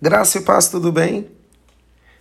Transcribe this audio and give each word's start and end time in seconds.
Graça 0.00 0.38
e 0.38 0.42
paz, 0.42 0.68
tudo 0.68 0.92
bem? 0.92 1.26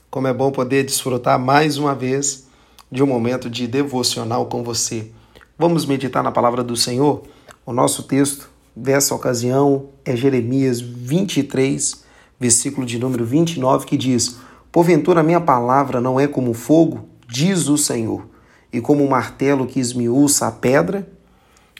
Como 0.09 0.25
é 0.25 0.33
bom 0.33 0.51
poder 0.51 0.83
desfrutar 0.83 1.37
mais 1.37 1.77
uma 1.77 1.93
vez 1.93 2.47
de 2.91 3.03
um 3.03 3.05
momento 3.05 3.51
de 3.51 3.67
devocional 3.67 4.47
com 4.47 4.63
você. 4.63 5.11
Vamos 5.59 5.85
meditar 5.85 6.23
na 6.23 6.31
palavra 6.31 6.63
do 6.63 6.75
Senhor? 6.75 7.21
O 7.63 7.71
nosso 7.71 8.01
texto 8.01 8.49
dessa 8.75 9.13
ocasião 9.13 9.89
é 10.03 10.15
Jeremias 10.15 10.81
23, 10.81 12.03
versículo 12.39 12.83
de 12.83 12.97
número 12.97 13.23
29, 13.23 13.85
que 13.85 13.95
diz: 13.95 14.37
Porventura 14.71 15.21
minha 15.21 15.39
palavra 15.39 16.01
não 16.01 16.19
é 16.19 16.27
como 16.27 16.55
fogo, 16.55 17.07
diz 17.29 17.67
o 17.67 17.77
Senhor, 17.77 18.27
e 18.73 18.81
como 18.81 19.03
um 19.03 19.09
martelo 19.09 19.67
que 19.67 19.79
esmiuça 19.79 20.47
a 20.47 20.51
pedra? 20.51 21.07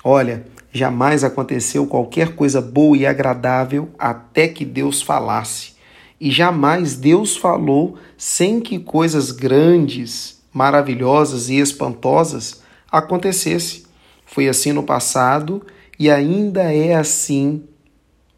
Olha, 0.04 0.46
jamais 0.72 1.24
aconteceu 1.24 1.88
qualquer 1.88 2.36
coisa 2.36 2.62
boa 2.62 2.96
e 2.96 3.08
agradável 3.08 3.90
até 3.98 4.48
que 4.48 4.64
Deus 4.64 5.02
falasse 5.02 5.76
e 6.20 6.32
jamais 6.32 6.96
Deus 6.96 7.38
falou 7.38 7.98
sem 8.18 8.60
que 8.60 8.80
coisas 8.80 9.32
grandes, 9.32 10.42
maravilhosas 10.52 11.50
e 11.50 11.60
espantosas 11.60 12.62
acontecesse. 12.92 13.86
Foi 14.26 14.48
assim 14.48 14.72
no 14.72 14.84
passado 14.84 15.66
e 16.00 16.10
ainda 16.10 16.74
é 16.74 16.96
assim 16.96 17.64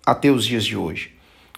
até 0.05 0.29
os 0.29 0.45
dias 0.45 0.65
de 0.65 0.75
hoje. 0.75 1.11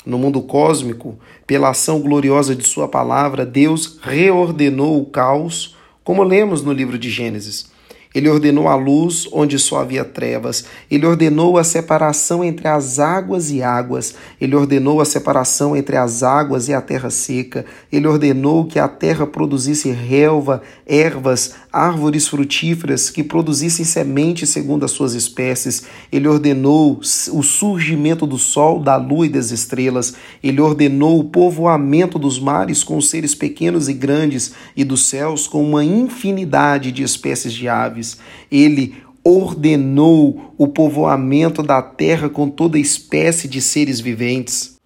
No 0.06 0.18
mundo 0.18 0.42
cósmico, 0.42 1.18
pela 1.46 1.70
ação 1.70 2.00
gloriosa 2.00 2.56
de 2.56 2.68
Sua 2.68 2.88
palavra, 2.88 3.46
Deus 3.46 4.00
reordenou 4.02 5.00
o 5.00 5.06
caos, 5.06 5.76
como 6.04 6.24
lemos 6.24 6.64
no 6.64 6.74
livro 6.74 6.98
de 6.98 7.10
Gênesis. 7.10 7.72
Ele 8.14 8.30
ordenou 8.30 8.68
a 8.68 8.76
luz 8.76 9.28
onde 9.32 9.58
só 9.58 9.80
havia 9.80 10.04
trevas. 10.04 10.66
Ele 10.90 11.06
ordenou 11.06 11.58
a 11.58 11.64
separação 11.64 12.44
entre 12.44 12.68
as 12.68 13.00
águas 13.00 13.52
e 13.52 13.64
águas. 13.64 14.16
Ele 14.40 14.56
ordenou 14.56 15.00
a 15.00 15.06
separação 15.06 15.76
entre 15.76 15.96
as 15.96 16.22
águas 16.22 16.68
e 16.68 16.74
a 16.74 16.82
terra 16.82 17.10
seca. 17.10 17.66
Ele 17.92 18.08
ordenou 18.08 18.66
que 18.66 18.80
a 18.80 18.88
terra 18.88 19.26
produzisse 19.26 19.90
relva, 19.91 20.62
ervas, 20.85 21.54
árvores 21.72 22.27
frutíferas 22.27 23.10
que 23.10 23.24
produzissem 23.24 23.86
sementes 23.86 24.50
segundo 24.50 24.84
as 24.84 24.91
suas 24.91 25.14
espécies. 25.14 25.84
Ele 26.12 26.28
ordenou 26.28 27.00
o 27.00 27.44
surgimento 27.44 28.28
do 28.28 28.38
sol, 28.38 28.80
da 28.80 28.98
lua 28.98 29.26
e 29.26 29.30
das 29.30 29.52
estrelas. 29.52 30.13
Ele 30.44 30.60
ordenou 30.60 31.20
o 31.20 31.26
povoamento 31.26 32.20
dos 32.20 32.40
mares 32.40 32.84
com 32.84 33.00
seres 33.00 33.34
pequenos 33.34 33.88
e 33.88 33.94
grandes 33.94 34.54
e 34.76 34.84
dos 34.84 35.05
céus 35.05 35.48
com 35.48 35.63
uma 35.63 35.84
infinidade 35.84 36.91
de 36.91 37.04
espécies 37.04 37.54
de 37.54 37.68
aves. 37.68 38.18
Ele 38.52 38.96
ordenou 39.24 40.54
o 40.58 40.68
povoamento 40.68 41.62
da 41.62 41.82
terra 41.82 42.28
com 42.28 42.50
toda 42.50 42.80
espécie 42.80 43.48
de 43.48 43.62
seres 43.62 44.00
viventes. 44.00 44.80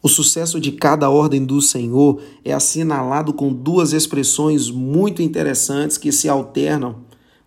O 0.00 0.08
sucesso 0.08 0.60
de 0.60 0.72
cada 0.72 1.10
ordem 1.10 1.44
do 1.44 1.60
Senhor 1.60 2.20
é 2.44 2.52
assinalado 2.52 3.32
com 3.32 3.52
duas 3.52 3.92
expressões 3.92 4.70
muito 4.70 5.20
interessantes 5.22 5.98
que 5.98 6.12
se 6.12 6.28
alternam. 6.28 6.96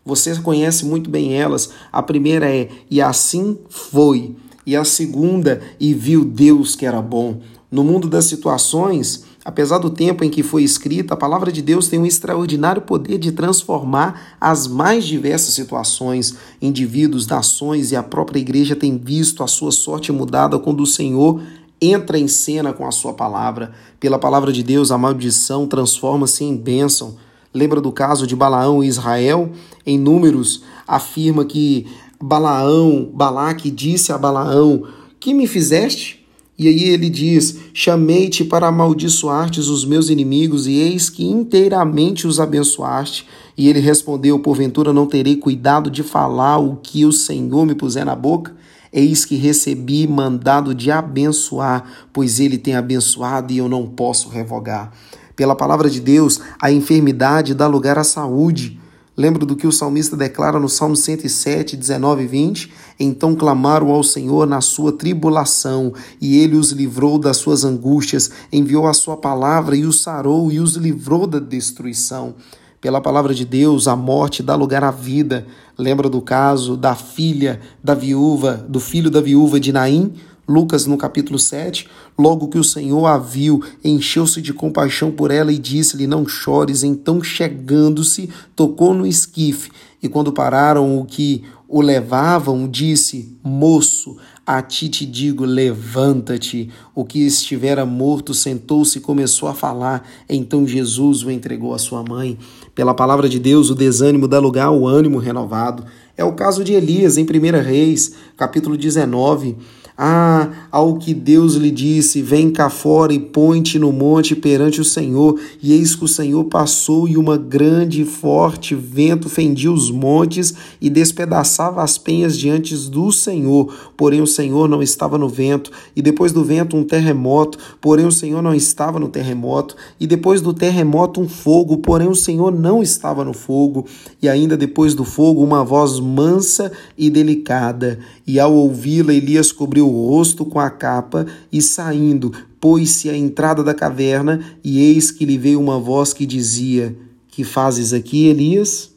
Você 0.04 0.36
conhece 0.42 0.86
muito 0.86 1.10
bem 1.10 1.34
elas. 1.34 1.70
A 1.92 2.04
primeira 2.04 2.54
é 2.54 2.68
e 2.90 3.02
assim 3.02 3.58
foi, 3.70 4.36
e 4.66 4.76
a 4.76 4.84
segunda 4.84 5.62
e 5.80 5.94
viu 5.94 6.26
Deus 6.26 6.76
que 6.76 6.86
era 6.86 7.02
bom. 7.02 7.40
No 7.72 7.86
mundo 7.86 8.10
das 8.10 8.26
situações, 8.26 9.24
apesar 9.46 9.78
do 9.78 9.90
tempo 9.90 10.26
em 10.26 10.30
que 10.30 10.44
foi 10.44 10.62
escrita, 10.62 11.14
a 11.14 11.18
palavra 11.18 11.54
de 11.54 11.62
Deus 11.62 11.88
tem 11.88 12.00
um 12.00 12.06
extraordinário 12.06 12.82
poder 12.82 13.18
de 13.18 13.32
transformar 13.32 14.36
as 14.42 14.68
mais 14.68 15.06
diversas 15.06 15.54
situações. 15.54 16.36
Indivíduos, 16.62 17.28
nações 17.28 17.94
e 17.94 17.96
a 17.96 18.04
própria 18.04 18.42
igreja 18.42 18.76
têm 18.76 18.98
visto 18.98 19.42
a 19.42 19.48
sua 19.48 19.72
sorte 19.72 20.12
mudada 20.12 20.60
quando 20.60 20.82
o 20.82 20.86
Senhor 20.86 21.42
entra 21.82 22.20
em 22.20 22.28
cena 22.28 22.72
com 22.72 22.86
a 22.86 22.92
sua 22.92 23.14
palavra. 23.14 23.72
Pela 24.00 24.20
palavra 24.20 24.54
de 24.54 24.62
Deus, 24.62 24.92
a 24.92 24.98
maldição 24.98 25.66
transforma-se 25.66 26.44
em 26.44 26.56
bênção. 26.56 27.16
Lembra 27.54 27.82
do 27.82 27.92
caso 27.92 28.28
de 28.28 28.36
Balaão 28.36 28.84
e 28.84 28.88
Israel? 28.88 29.52
Em 29.86 29.98
Números, 29.98 30.64
afirma 30.88 31.44
que 31.44 31.88
Balaão, 32.22 33.10
Balaque 33.12 33.72
disse 33.72 34.12
a 34.12 34.18
Balaão: 34.18 34.84
Que 35.20 35.34
me 35.34 35.48
fizeste? 35.48 36.22
E 36.58 36.68
aí 36.68 36.90
ele 36.90 37.10
diz: 37.10 37.58
Chamei-te 37.74 38.46
para 38.46 38.68
amaldiçoar-te 38.68 39.60
os 39.60 39.84
meus 39.84 40.10
inimigos, 40.10 40.68
e 40.68 40.74
eis 40.74 41.10
que 41.10 41.26
inteiramente 41.26 42.28
os 42.28 42.40
abençoaste. 42.40 43.28
E 43.58 43.68
ele 43.68 43.80
respondeu: 43.80 44.38
Porventura 44.38 44.94
não 44.94 45.08
terei 45.08 45.36
cuidado 45.36 45.90
de 45.90 46.04
falar 46.04 46.60
o 46.60 46.76
que 46.76 47.04
o 47.04 47.12
Senhor 47.12 47.66
me 47.66 47.74
puser 47.74 48.06
na 48.06 48.16
boca? 48.16 48.56
Eis 48.94 49.24
que 49.24 49.36
recebi 49.36 50.06
mandado 50.06 50.76
de 50.76 50.92
abençoar, 50.92 51.84
pois 52.12 52.40
ele 52.40 52.58
tem 52.58 52.76
abençoado 52.76 53.54
e 53.54 53.58
eu 53.58 53.70
não 53.70 53.88
posso 53.88 54.28
revogar. 54.28 54.92
Pela 55.36 55.56
palavra 55.56 55.90
de 55.90 56.02
Deus, 56.02 56.42
a 56.62 56.72
enfermidade 56.72 57.54
dá 57.54 57.68
lugar 57.68 57.98
à 57.98 58.04
saúde. 58.04 58.80
Lembra 59.16 59.46
do 59.46 59.56
que 59.56 59.68
o 59.68 59.72
salmista 59.72 60.18
declara 60.18 60.60
no 60.60 60.68
Salmo 60.68 60.96
107, 60.96 61.78
19 61.78 62.24
e 62.24 62.28
20? 62.28 62.74
Então 63.00 63.34
clamaram 63.36 63.90
ao 63.90 64.04
Senhor 64.04 64.46
na 64.46 64.62
sua 64.62 64.92
tribulação, 64.92 65.94
e 66.20 66.38
ele 66.40 66.56
os 66.56 66.72
livrou 66.72 67.18
das 67.18 67.38
suas 67.38 67.64
angústias, 67.64 68.30
enviou 68.52 68.88
a 68.88 68.94
sua 68.94 69.16
palavra 69.16 69.76
e 69.76 69.86
os 69.86 70.02
sarou 70.02 70.52
e 70.52 70.60
os 70.60 70.76
livrou 70.76 71.26
da 71.26 71.40
destruição. 71.40 72.36
Pela 72.82 73.00
palavra 73.00 73.32
de 73.32 73.46
Deus, 73.46 73.88
a 73.88 73.96
morte 73.96 74.42
dá 74.42 74.56
lugar 74.56 74.84
à 74.84 74.90
vida. 74.90 75.46
Lembra 75.82 76.08
do 76.08 76.22
caso 76.22 76.78
da 76.78 76.94
filha 76.94 77.60
da 77.84 77.96
viúva, 77.96 78.64
do 78.70 78.80
filho 78.80 79.10
da 79.10 79.20
viúva 79.20 79.60
de 79.60 79.74
Naim? 79.74 80.14
Lucas, 80.48 80.86
no 80.86 80.96
capítulo 80.96 81.40
7, 81.40 81.88
logo 82.16 82.50
que 82.50 82.60
o 82.60 82.64
Senhor 82.64 83.04
a 83.08 83.18
viu, 83.18 83.64
encheu-se 83.84 84.44
de 84.44 84.54
compaixão 84.54 85.10
por 85.10 85.32
ela 85.32 85.52
e 85.52 85.58
disse-lhe: 85.58 86.06
Não 86.06 86.28
chores. 86.28 86.84
Então, 86.84 87.24
chegando-se, 87.24 88.30
tocou 88.56 88.94
no 88.94 89.08
esquife, 89.08 89.72
e 90.04 90.08
quando 90.08 90.32
pararam 90.32 91.00
o 91.00 91.06
que 91.06 91.44
o 91.68 91.82
levavam, 91.82 92.70
disse: 92.70 93.36
Moço, 93.44 94.18
a 94.46 94.62
ti 94.62 94.90
te 94.90 95.06
digo, 95.06 95.46
levanta-te. 95.46 96.70
O 96.96 97.06
que 97.06 97.20
estivera 97.26 97.86
morto 97.86 98.34
sentou-se 98.34 98.98
e 98.98 99.02
começou 99.02 99.48
a 99.48 99.54
falar. 99.54 100.08
Então 100.28 100.68
Jesus 100.68 101.24
o 101.24 101.32
entregou 101.32 101.74
à 101.74 101.78
sua 101.78 102.04
mãe. 102.04 102.38
Pela 102.74 102.94
palavra 102.94 103.30
de 103.30 103.40
Deus, 103.40 103.70
o 103.70 103.76
desânimo 103.76 104.28
dá 104.28 104.40
lugar 104.40 104.68
ao 104.68 104.88
ânimo 104.88 105.20
renovado. 105.20 105.86
É 106.22 106.24
o 106.24 106.34
caso 106.34 106.64
de 106.64 106.74
Elias 106.74 107.18
em 107.18 107.24
1 107.24 107.64
Reis, 107.64 108.12
capítulo 108.38 108.78
19. 108.78 109.58
Ah, 110.04 110.50
ao 110.72 110.96
que 110.96 111.14
Deus 111.14 111.54
lhe 111.54 111.70
disse: 111.70 112.24
Vem 112.24 112.50
cá 112.50 112.72
fora 112.72 113.14
e 113.14 113.20
põe-te 113.20 113.78
no 113.78 113.92
monte 113.92 114.36
perante 114.36 114.82
o 114.82 114.84
Senhor. 114.84 115.40
E 115.62 115.74
eis 115.74 115.94
que 115.94 116.06
o 116.06 116.08
Senhor 116.08 116.44
passou, 116.46 117.08
e 117.08 117.18
uma 117.18 117.38
grande 117.38 118.02
e 118.02 118.06
forte 118.06 118.74
vento 118.74 119.30
fendia 119.30 119.72
os 119.72 119.92
montes 119.92 120.56
e 120.82 120.90
despedaçava 120.90 121.84
as 121.84 122.00
penhas 122.00 122.36
diante 122.36 122.76
do 122.90 123.12
Senhor. 123.12 123.72
Porém, 123.96 124.22
o 124.22 124.28
Senhor 124.28 124.68
não 124.68 124.82
estava 124.82 125.20
no 125.20 125.30
vento. 125.30 125.72
E 125.96 126.02
depois 126.02 126.32
do 126.32 126.44
vento, 126.44 126.76
um 126.76 126.84
terremoto. 126.84 127.60
Porém, 127.80 128.08
o 128.08 128.12
Senhor 128.12 128.42
não 128.42 128.56
estava 128.56 129.00
no 129.00 129.08
terremoto. 129.08 129.76
E 130.00 130.08
depois 130.08 130.42
do 130.42 130.52
terremoto, 130.54 131.22
um 131.22 131.30
fogo. 131.30 131.78
Porém, 131.78 132.08
o 132.08 132.16
Senhor 132.16 132.52
não 132.52 132.82
estava 132.82 133.24
no 133.24 133.34
fogo. 133.34 133.86
E 134.20 134.28
ainda 134.28 134.58
depois 134.58 134.96
do 134.96 135.04
fogo, 135.04 135.44
uma 135.44 135.64
voz 135.64 136.00
mansa 136.12 136.72
e 136.98 137.10
delicada. 137.10 138.00
E 138.28 138.40
ao 138.40 138.54
ouvi-la, 138.54 139.14
Elias 139.14 139.52
cobriu 139.52 139.88
o 139.88 140.10
rosto 140.10 140.46
com 140.46 140.60
a 140.60 140.70
capa 140.70 141.26
e 141.52 141.62
saindo, 141.62 142.32
pôs-se 142.60 143.10
à 143.10 143.16
entrada 143.16 143.64
da 143.64 143.74
caverna, 143.74 144.42
e 144.64 144.80
eis 144.80 145.10
que 145.12 145.26
lhe 145.26 145.38
veio 145.38 145.60
uma 145.60 145.80
voz 145.80 146.14
que 146.14 146.26
dizia: 146.26 146.96
Que 147.30 147.44
fazes 147.44 147.94
aqui, 147.94 148.28
Elias? 148.28 148.92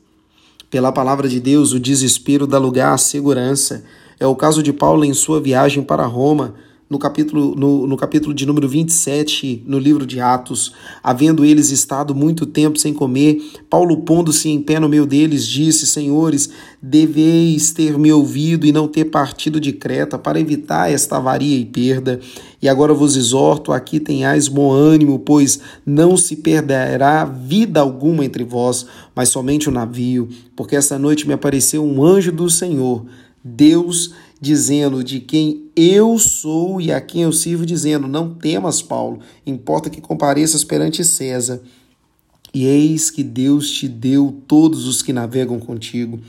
Pela 0.70 0.90
palavra 0.90 1.28
de 1.28 1.38
Deus, 1.38 1.72
o 1.72 1.78
desespero 1.78 2.46
dá 2.46 2.58
lugar 2.58 2.92
à 2.92 2.98
segurança. 2.98 3.84
É 4.18 4.26
o 4.26 4.34
caso 4.34 4.62
de 4.62 4.72
Paulo 4.72 5.04
em 5.04 5.14
sua 5.14 5.40
viagem 5.40 5.82
para 5.82 6.04
Roma 6.04 6.54
no 6.94 6.98
capítulo, 6.98 7.56
no, 7.56 7.88
no 7.88 7.96
capítulo 7.96 8.32
de 8.32 8.46
número 8.46 8.68
27, 8.68 9.64
no 9.66 9.80
livro 9.80 10.06
de 10.06 10.20
Atos, 10.20 10.72
havendo 11.02 11.44
eles 11.44 11.70
estado 11.70 12.14
muito 12.14 12.46
tempo 12.46 12.78
sem 12.78 12.94
comer, 12.94 13.42
Paulo, 13.68 14.02
pondo-se 14.02 14.48
em 14.48 14.62
pé 14.62 14.78
no 14.78 14.88
meio 14.88 15.04
deles, 15.04 15.44
disse: 15.44 15.88
Senhores, 15.88 16.50
deveis 16.80 17.72
ter 17.72 17.98
me 17.98 18.12
ouvido 18.12 18.64
e 18.64 18.70
não 18.70 18.86
ter 18.86 19.06
partido 19.06 19.58
de 19.58 19.72
Creta 19.72 20.16
para 20.16 20.38
evitar 20.38 20.88
esta 20.88 21.16
avaria 21.16 21.58
e 21.58 21.64
perda. 21.64 22.20
E 22.62 22.68
agora 22.68 22.94
vos 22.94 23.16
exorto: 23.16 23.72
aqui 23.72 23.98
tenhais 23.98 24.46
bom 24.46 24.70
ânimo, 24.70 25.18
pois 25.18 25.58
não 25.84 26.16
se 26.16 26.36
perderá 26.36 27.24
vida 27.24 27.80
alguma 27.80 28.24
entre 28.24 28.44
vós, 28.44 28.86
mas 29.16 29.30
somente 29.30 29.68
o 29.68 29.72
navio, 29.72 30.28
porque 30.54 30.76
esta 30.76 30.96
noite 30.96 31.26
me 31.26 31.34
apareceu 31.34 31.84
um 31.84 32.04
anjo 32.04 32.30
do 32.30 32.48
Senhor. 32.48 33.04
Deus 33.44 34.14
dizendo 34.40 35.04
de 35.04 35.20
quem 35.20 35.70
eu 35.76 36.18
sou 36.18 36.80
e 36.80 36.90
a 36.90 37.00
quem 37.00 37.22
eu 37.22 37.32
sirvo, 37.32 37.66
dizendo: 37.66 38.08
Não 38.08 38.32
temas, 38.32 38.80
Paulo, 38.80 39.20
importa 39.46 39.90
que 39.90 40.00
compareças 40.00 40.64
perante 40.64 41.04
César. 41.04 41.60
E 42.54 42.64
eis 42.64 43.10
que 43.10 43.22
Deus 43.22 43.70
te 43.70 43.86
deu 43.86 44.40
todos 44.46 44.86
os 44.86 45.02
que 45.02 45.12
navegam 45.12 45.58
contigo. 45.58 46.20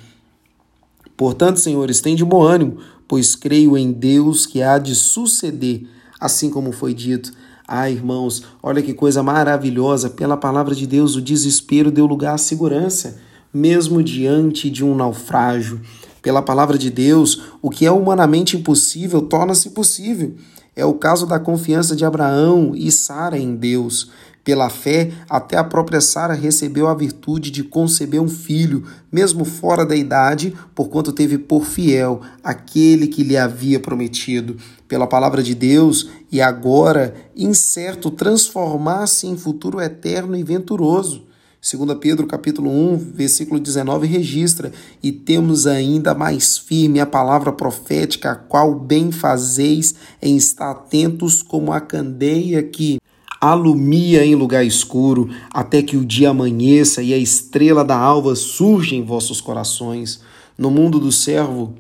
Portanto, 1.16 1.60
senhores, 1.60 2.02
tem 2.02 2.16
de 2.16 2.26
bom 2.26 2.42
ânimo, 2.42 2.80
pois 3.08 3.36
creio 3.36 3.78
em 3.78 3.92
Deus 3.92 4.46
que 4.46 4.62
há 4.62 4.78
de 4.78 4.96
suceder, 4.96 5.88
assim 6.20 6.50
como 6.50 6.72
foi 6.72 6.94
dito. 6.94 7.32
Ah, 7.68 7.90
irmãos, 7.90 8.44
olha 8.62 8.82
que 8.82 8.94
coisa 8.94 9.24
maravilhosa! 9.24 10.10
Pela 10.10 10.36
palavra 10.36 10.76
de 10.76 10.86
Deus, 10.86 11.16
o 11.16 11.22
desespero 11.22 11.92
deu 11.92 12.06
lugar 12.06 12.36
à 12.36 12.38
segurança, 12.38 13.20
mesmo 13.54 14.04
diante 14.04 14.70
de 14.70 14.84
um 14.84 14.96
naufrágio. 14.96 15.80
Pela 16.26 16.42
palavra 16.42 16.76
de 16.76 16.90
Deus, 16.90 17.44
o 17.62 17.70
que 17.70 17.86
é 17.86 17.92
humanamente 17.92 18.58
impossível 18.58 19.22
torna-se 19.22 19.70
possível. 19.70 20.34
É 20.76 20.84
o 20.84 20.96
caso 20.96 21.28
da 21.28 21.40
confiança 21.40 21.96
de 21.96 22.04
Abraão 22.04 22.72
e 22.74 22.92
Sara 22.92 23.38
em 23.38 23.56
Deus. 23.56 24.10
Pela 24.44 24.68
fé, 24.68 25.12
até 25.30 25.56
a 25.56 25.64
própria 25.64 26.02
Sara 26.02 26.34
recebeu 26.34 26.88
a 26.88 26.96
virtude 26.96 27.52
de 27.52 27.64
conceber 27.64 28.20
um 28.20 28.28
filho, 28.28 28.88
mesmo 29.12 29.46
fora 29.46 29.86
da 29.86 29.96
idade, 29.96 30.52
porquanto 30.74 31.14
teve 31.14 31.38
por 31.38 31.64
fiel 31.64 32.22
aquele 32.44 33.06
que 33.06 33.22
lhe 33.22 33.38
havia 33.38 33.80
prometido. 33.80 34.58
Pela 34.88 35.06
palavra 35.06 35.44
de 35.44 35.54
Deus, 35.54 36.10
e 36.32 36.42
agora, 36.42 37.14
incerto, 37.36 38.10
transformar-se 38.10 39.28
em 39.28 39.38
futuro 39.38 39.80
eterno 39.80 40.36
e 40.36 40.42
venturoso. 40.42 41.35
2 41.68 41.98
Pedro 42.00 42.28
capítulo 42.28 42.70
1, 42.70 42.98
versículo 43.16 43.60
19 43.60 44.06
registra: 44.06 44.72
"E 45.02 45.12
temos 45.12 45.66
ainda 45.66 46.14
mais 46.14 46.60
firme 46.60 47.00
a 47.00 47.08
palavra 47.08 47.52
profética, 47.52 48.34
a 48.34 48.36
qual 48.36 48.76
bem 48.76 49.12
fazeis 49.12 49.96
em 50.22 50.38
estar 50.38 50.70
atentos 50.70 51.42
como 51.42 51.74
a 51.74 51.82
candeia 51.82 52.62
que 52.62 52.98
alumia 53.42 54.24
em 54.24 54.36
lugar 54.36 54.64
escuro, 54.64 55.28
até 55.52 55.82
que 55.82 55.98
o 55.98 56.06
dia 56.06 56.30
amanheça 56.30 57.02
e 57.02 57.12
a 57.12 57.18
estrela 57.18 57.84
da 57.84 57.98
alva 57.98 58.36
surja 58.36 58.96
em 58.96 59.04
vossos 59.04 59.42
corações. 59.42 60.22
No 60.56 60.70
mundo 60.70 61.00
do 61.00 61.12
servo 61.12 61.74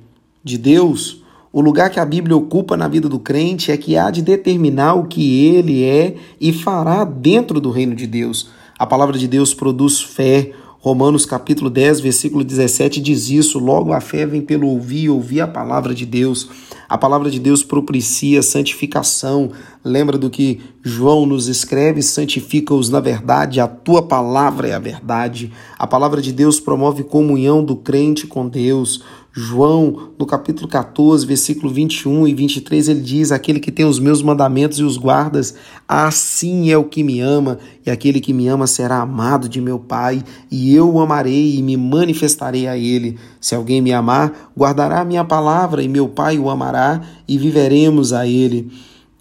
de 0.44 0.58
Deus, 0.58 1.22
o 1.54 1.62
lugar 1.62 1.92
que 1.92 2.00
a 2.00 2.06
Bíblia 2.06 2.36
ocupa 2.36 2.76
na 2.76 2.88
vida 2.88 3.08
do 3.08 3.20
crente 3.20 3.72
é 3.72 3.78
que 3.78 3.96
há 3.96 4.10
de 4.10 4.24
determinar 4.24 4.96
o 4.96 5.06
que 5.06 5.46
ele 5.46 5.84
é 5.84 6.16
e 6.42 6.52
fará 6.52 7.04
dentro 7.04 7.62
do 7.62 7.70
reino 7.70 7.96
de 7.96 8.08
Deus. 8.08 8.50
A 8.78 8.86
palavra 8.86 9.18
de 9.18 9.26
Deus 9.26 9.54
produz 9.54 10.02
fé, 10.02 10.52
Romanos 10.86 11.26
capítulo 11.26 11.70
10, 11.70 12.02
versículo 12.02 12.44
17 12.44 13.00
diz 13.02 13.30
isso: 13.30 13.58
logo 13.58 13.94
a 13.94 14.02
fé 14.02 14.26
vem 14.26 14.42
pelo 14.42 14.68
ouvir 14.68 15.10
ouvir 15.10 15.42
a 15.42 15.48
palavra 15.48 15.96
de 15.96 16.06
Deus. 16.06 16.48
A 16.88 16.96
palavra 16.98 17.32
de 17.32 17.40
Deus 17.40 17.64
propicia 17.64 18.44
santificação. 18.44 19.50
Lembra 19.84 20.16
do 20.18 20.30
que 20.30 20.60
João 20.84 21.26
nos 21.26 21.48
escreve: 21.48 22.04
santifica-os 22.04 22.90
na 22.90 23.00
verdade, 23.00 23.60
a 23.60 23.68
tua 23.68 24.04
palavra 24.04 24.68
é 24.68 24.74
a 24.74 24.80
verdade. 24.80 25.52
A 25.80 25.88
palavra 25.88 26.22
de 26.22 26.32
Deus 26.32 26.60
promove 26.60 27.04
comunhão 27.04 27.64
do 27.64 27.78
crente 27.78 28.28
com 28.28 28.48
Deus. 28.48 29.02
João, 29.38 30.12
no 30.18 30.26
capítulo 30.26 30.66
14, 30.66 31.26
versículo 31.26 31.70
21 31.70 32.26
e 32.26 32.34
23, 32.34 32.88
ele 32.88 33.02
diz: 33.02 33.34
Aquele 33.34 33.60
que 33.60 33.70
tem 33.70 33.86
os 33.86 34.00
meus 34.00 34.22
mandamentos 34.22 34.80
e 34.80 34.84
os 34.84 34.96
guardas, 34.96 35.56
assim 35.86 36.72
é 36.72 36.78
o 36.78 36.86
que 36.86 37.04
me 37.04 37.20
ama, 37.20 37.60
e 37.86 37.92
aquele 37.92 38.22
que 38.22 38.32
me 38.32 38.48
ama 38.48 38.66
será 38.66 39.02
amado 39.02 39.50
de 39.50 39.60
meu 39.60 39.78
Pai, 39.78 40.24
e 40.50 40.74
eu 40.74 40.90
o 40.90 41.02
amarei 41.02 41.58
e 41.58 41.62
me 41.62 41.76
manifestarei 41.76 42.66
a 42.66 42.78
ele. 42.78 43.20
Se 43.42 43.54
alguém 43.54 43.82
me 43.82 43.92
amar, 43.92 44.54
guardará 44.58 45.02
a 45.02 45.06
minha 45.06 45.26
palavra, 45.26 45.84
e 45.84 45.90
meu 45.90 46.08
Pai 46.08 46.40
o 46.40 46.50
amará, 46.50 47.02
e 47.28 47.38
viveremos 47.38 48.14
a 48.14 48.26
ele. 48.26 48.72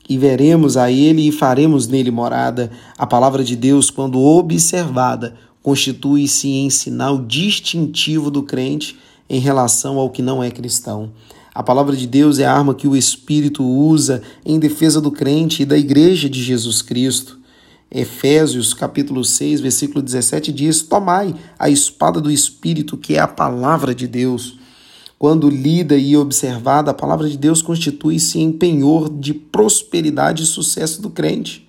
E 0.08 0.17
veremos 0.17 0.76
a 0.76 0.93
ele 0.93 1.26
e 1.26 1.32
faremos 1.32 1.88
nele 1.88 2.12
morada. 2.12 2.70
A 2.96 3.05
palavra 3.05 3.43
de 3.43 3.56
Deus, 3.56 3.90
quando 3.90 4.20
observada, 4.20 5.34
constitui-se 5.60 6.49
em 6.50 6.70
sinal 6.70 7.19
distintivo 7.19 8.31
do 8.31 8.44
crente 8.44 8.96
em 9.28 9.38
relação 9.38 9.98
ao 9.98 10.10
que 10.10 10.22
não 10.22 10.42
é 10.42 10.50
cristão. 10.50 11.12
A 11.54 11.62
palavra 11.62 11.94
de 11.94 12.06
Deus 12.06 12.38
é 12.38 12.44
a 12.44 12.52
arma 12.52 12.74
que 12.74 12.88
o 12.88 12.96
Espírito 12.96 13.64
usa 13.64 14.22
em 14.44 14.58
defesa 14.58 15.00
do 15.00 15.12
crente 15.12 15.62
e 15.62 15.66
da 15.66 15.78
igreja 15.78 16.28
de 16.28 16.42
Jesus 16.42 16.82
Cristo. 16.82 17.38
Efésios 17.90 18.74
capítulo 18.74 19.24
6, 19.24 19.60
versículo 19.60 20.02
17 20.02 20.52
diz: 20.52 20.82
Tomai 20.82 21.32
a 21.56 21.70
espada 21.70 22.20
do 22.20 22.30
Espírito, 22.30 22.96
que 22.96 23.14
é 23.14 23.20
a 23.20 23.28
palavra 23.28 23.94
de 23.94 24.08
Deus. 24.08 24.58
Quando 25.16 25.48
lida 25.48 25.96
e 25.96 26.16
observada, 26.16 26.90
a 26.90 26.94
palavra 26.94 27.28
de 27.28 27.38
Deus 27.38 27.62
constitui-se 27.62 28.40
em 28.40 28.50
penhor 28.50 29.08
de 29.08 29.32
prosperidade 29.32 30.42
e 30.42 30.46
sucesso 30.46 31.00
do 31.00 31.08
crente. 31.08 31.68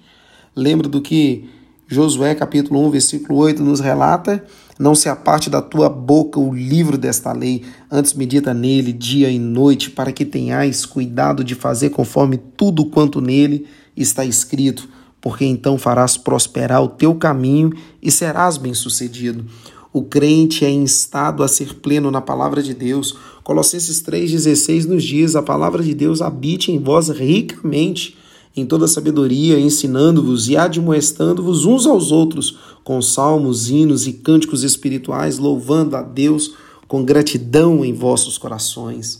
Lembra 0.55 0.89
do 0.89 0.99
que 0.99 1.47
Josué 1.87 2.33
capítulo 2.33 2.83
1, 2.87 2.89
versículo 2.89 3.37
8 3.39 3.61
nos 3.61 3.79
relata: 3.79 4.43
Não 4.79 4.95
se 4.95 5.07
aparte 5.07 5.51
da 5.51 5.61
tua 5.61 5.87
boca 5.87 6.39
o 6.39 6.51
livro 6.51 6.97
desta 6.97 7.31
lei, 7.31 7.63
antes 7.91 8.15
medita 8.15 8.55
nele 8.55 8.91
dia 8.91 9.29
e 9.29 9.37
noite, 9.37 9.91
para 9.91 10.11
que 10.11 10.25
tenhais 10.25 10.83
cuidado 10.83 11.43
de 11.43 11.53
fazer 11.53 11.91
conforme 11.91 12.37
tudo 12.37 12.87
quanto 12.87 13.21
nele 13.21 13.67
está 13.95 14.25
escrito, 14.25 14.89
porque 15.21 15.45
então 15.45 15.77
farás 15.77 16.17
prosperar 16.17 16.81
o 16.81 16.87
teu 16.87 17.13
caminho 17.13 17.71
e 18.01 18.09
serás 18.09 18.57
bem-sucedido. 18.57 19.45
O 19.93 20.03
crente 20.03 20.65
é 20.65 20.69
instado 20.71 21.43
a 21.43 21.47
ser 21.47 21.75
pleno 21.75 22.09
na 22.09 22.19
palavra 22.19 22.63
de 22.63 22.73
Deus. 22.73 23.15
Colossenses 23.43 24.01
3,16 24.01 24.85
nos 24.85 25.03
diz: 25.03 25.35
A 25.35 25.43
palavra 25.43 25.83
de 25.83 25.93
Deus 25.93 26.19
habite 26.19 26.71
em 26.71 26.79
vós 26.79 27.09
ricamente 27.09 28.17
em 28.55 28.65
toda 28.65 28.87
sabedoria, 28.87 29.59
ensinando-vos 29.59 30.47
e 30.47 30.55
admoestando-vos 30.55 31.65
uns 31.65 31.85
aos 31.85 32.11
outros 32.11 32.57
com 32.83 33.01
salmos, 33.01 33.69
hinos 33.69 34.07
e 34.07 34.13
cânticos 34.13 34.63
espirituais, 34.63 35.37
louvando 35.37 35.95
a 35.95 36.01
Deus 36.01 36.53
com 36.87 37.03
gratidão 37.03 37.83
em 37.83 37.93
vossos 37.93 38.37
corações. 38.37 39.19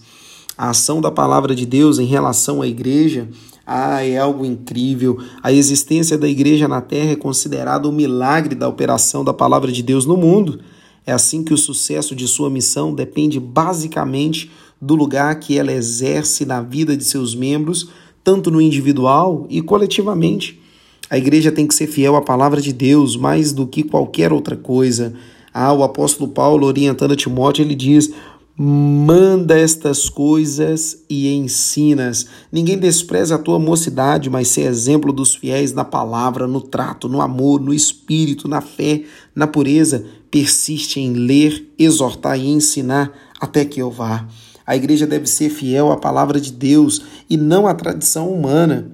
A 0.57 0.69
ação 0.69 1.01
da 1.01 1.11
palavra 1.11 1.53
de 1.53 1.65
Deus 1.65 1.99
em 1.99 2.05
relação 2.05 2.61
à 2.61 2.67
igreja 2.67 3.27
ah, 3.65 4.05
é 4.05 4.17
algo 4.17 4.45
incrível. 4.45 5.19
A 5.43 5.51
existência 5.51 6.17
da 6.17 6.29
igreja 6.29 6.67
na 6.67 6.79
terra 6.79 7.11
é 7.11 7.15
considerada 7.15 7.87
o 7.87 7.91
um 7.91 7.95
milagre 7.95 8.55
da 8.55 8.69
operação 8.69 9.23
da 9.23 9.33
palavra 9.33 9.71
de 9.71 9.83
Deus 9.83 10.05
no 10.05 10.15
mundo. 10.15 10.59
É 11.05 11.11
assim 11.11 11.43
que 11.43 11.53
o 11.53 11.57
sucesso 11.57 12.15
de 12.15 12.27
sua 12.27 12.49
missão 12.49 12.93
depende 12.93 13.39
basicamente 13.39 14.49
do 14.81 14.95
lugar 14.95 15.39
que 15.39 15.57
ela 15.57 15.71
exerce 15.71 16.45
na 16.45 16.61
vida 16.61 16.95
de 16.95 17.03
seus 17.03 17.35
membros 17.35 17.89
tanto 18.25 18.49
no 18.49 18.59
individual 18.59 19.45
e 19.49 19.61
coletivamente. 19.61 20.59
A 21.07 21.17
igreja 21.17 21.51
tem 21.51 21.67
que 21.67 21.75
ser 21.75 21.85
fiel 21.85 22.15
à 22.15 22.21
palavra 22.21 22.59
de 22.59 22.73
Deus 22.73 23.15
mais 23.15 23.53
do 23.53 23.67
que 23.67 23.83
qualquer 23.83 24.33
outra 24.33 24.57
coisa. 24.57 25.13
Ah, 25.53 25.71
o 25.71 25.83
apóstolo 25.83 26.29
Paulo, 26.31 26.65
orientando 26.65 27.11
a 27.11 27.15
Timóteo, 27.15 27.63
ele 27.63 27.75
diz: 27.75 28.11
Manda 28.57 29.59
estas 29.59 30.09
coisas 30.09 31.03
e 31.07 31.31
ensinas. 31.35 32.25
Ninguém 32.51 32.79
despreza 32.79 33.35
a 33.35 33.37
tua 33.37 33.59
mocidade, 33.59 34.27
mas 34.27 34.47
ser 34.47 34.61
exemplo 34.61 35.13
dos 35.13 35.35
fiéis 35.35 35.71
na 35.71 35.85
palavra, 35.85 36.47
no 36.47 36.59
trato, 36.59 37.07
no 37.07 37.21
amor, 37.21 37.61
no 37.61 37.73
espírito, 37.73 38.47
na 38.47 38.59
fé, 38.59 39.03
na 39.35 39.45
pureza. 39.45 40.03
Persiste 40.31 40.99
em 40.99 41.13
ler, 41.13 41.71
exortar 41.77 42.39
e 42.39 42.47
ensinar 42.47 43.13
até 43.39 43.63
que 43.63 43.79
eu 43.79 43.91
vá. 43.91 44.27
A 44.65 44.75
igreja 44.75 45.05
deve 45.05 45.27
ser 45.27 45.49
fiel 45.49 45.91
à 45.91 45.97
palavra 45.97 46.39
de 46.39 46.51
Deus 46.51 47.01
e 47.29 47.37
não 47.37 47.67
à 47.67 47.73
tradição 47.73 48.29
humana. 48.29 48.91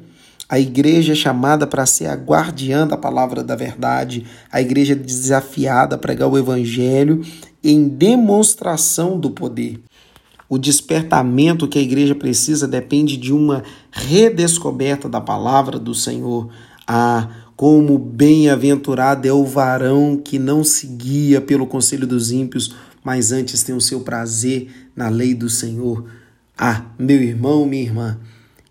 A 0.49 0.59
igreja 0.59 1.13
é 1.13 1.15
chamada 1.15 1.65
para 1.65 1.85
ser 1.85 2.07
a 2.07 2.13
guardiã 2.13 2.85
da 2.85 2.97
palavra 2.97 3.41
da 3.41 3.55
verdade. 3.55 4.25
A 4.51 4.59
igreja 4.61 4.91
é 4.91 4.97
desafiada 4.97 5.95
a 5.95 5.97
pregar 5.97 6.27
o 6.27 6.37
evangelho 6.37 7.23
em 7.63 7.87
demonstração 7.87 9.17
do 9.17 9.31
poder. 9.31 9.79
O 10.49 10.57
despertamento 10.57 11.69
que 11.69 11.79
a 11.79 11.81
igreja 11.81 12.13
precisa 12.13 12.67
depende 12.67 13.15
de 13.15 13.31
uma 13.31 13.63
redescoberta 13.89 15.07
da 15.07 15.21
palavra 15.21 15.79
do 15.79 15.95
Senhor. 15.95 16.49
Ah, 16.85 17.29
como 17.61 17.99
bem-aventurado 17.99 19.27
é 19.27 19.31
o 19.31 19.45
varão 19.45 20.17
que 20.17 20.39
não 20.39 20.63
se 20.63 20.87
guia 20.87 21.39
pelo 21.39 21.67
conselho 21.67 22.07
dos 22.07 22.31
ímpios, 22.31 22.73
mas 23.03 23.31
antes 23.31 23.61
tem 23.61 23.75
o 23.75 23.79
seu 23.79 23.99
prazer 23.99 24.89
na 24.95 25.09
lei 25.09 25.35
do 25.35 25.47
Senhor. 25.47 26.03
Ah, 26.57 26.85
meu 26.97 27.21
irmão, 27.21 27.63
minha 27.67 27.83
irmã, 27.83 28.19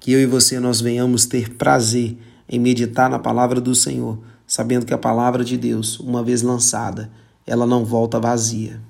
que 0.00 0.10
eu 0.10 0.18
e 0.18 0.26
você 0.26 0.58
nós 0.58 0.80
venhamos 0.80 1.24
ter 1.24 1.50
prazer 1.50 2.18
em 2.48 2.58
meditar 2.58 3.08
na 3.08 3.20
palavra 3.20 3.60
do 3.60 3.76
Senhor, 3.76 4.18
sabendo 4.44 4.84
que 4.84 4.92
a 4.92 4.98
palavra 4.98 5.44
de 5.44 5.56
Deus, 5.56 6.00
uma 6.00 6.24
vez 6.24 6.42
lançada, 6.42 7.12
ela 7.46 7.68
não 7.68 7.84
volta 7.84 8.18
vazia. 8.18 8.80